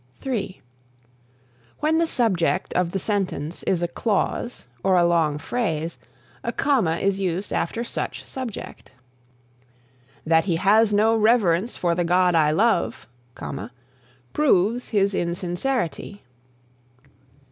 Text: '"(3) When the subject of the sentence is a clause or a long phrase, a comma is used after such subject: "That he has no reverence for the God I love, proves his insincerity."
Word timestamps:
'"(3) 0.21 0.59
When 1.79 1.99
the 1.99 2.07
subject 2.07 2.73
of 2.73 2.91
the 2.91 2.97
sentence 2.97 3.61
is 3.67 3.83
a 3.83 3.87
clause 3.87 4.65
or 4.83 4.95
a 4.95 5.05
long 5.05 5.37
phrase, 5.37 5.99
a 6.43 6.51
comma 6.51 6.95
is 6.97 7.19
used 7.19 7.53
after 7.53 7.83
such 7.83 8.23
subject: 8.25 8.91
"That 10.25 10.45
he 10.45 10.55
has 10.55 10.91
no 10.91 11.15
reverence 11.15 11.77
for 11.77 11.93
the 11.93 12.03
God 12.03 12.33
I 12.33 12.49
love, 12.49 13.05
proves 14.33 14.89
his 14.89 15.13
insincerity." 15.13 16.23